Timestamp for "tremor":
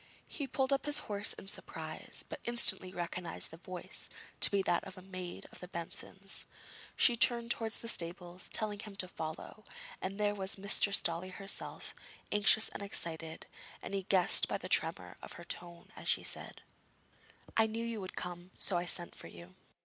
14.67-15.17